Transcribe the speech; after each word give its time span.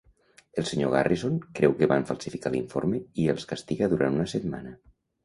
El 0.59 0.63
Sr. 0.67 0.87
Garrison 0.93 1.35
creu 1.59 1.75
que 1.81 1.89
van 1.91 2.05
falsificar 2.11 2.51
l'informe 2.55 3.03
i 3.25 3.29
els 3.35 3.47
castiga 3.53 3.91
durant 3.93 4.19
una 4.19 4.27
setmana. 4.33 4.73